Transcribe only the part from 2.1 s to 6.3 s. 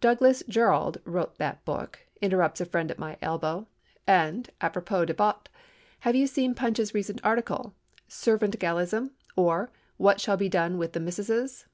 interrupts a friend at my elbow. "And, apropos de bottes, have you